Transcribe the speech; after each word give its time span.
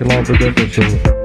fucking 0.00 0.16
long 0.16 0.24
the 0.24 0.52
difference. 0.52 1.19